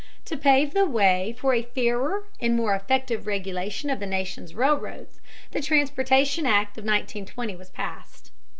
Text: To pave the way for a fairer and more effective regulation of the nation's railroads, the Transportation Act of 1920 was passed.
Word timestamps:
To 0.25 0.35
pave 0.35 0.73
the 0.73 0.87
way 0.87 1.31
for 1.37 1.53
a 1.53 1.61
fairer 1.61 2.23
and 2.39 2.55
more 2.55 2.73
effective 2.73 3.27
regulation 3.27 3.91
of 3.91 3.99
the 3.99 4.07
nation's 4.07 4.55
railroads, 4.55 5.21
the 5.51 5.61
Transportation 5.61 6.47
Act 6.47 6.75
of 6.79 6.85
1920 6.85 7.55
was 7.55 7.69
passed. 7.69 8.31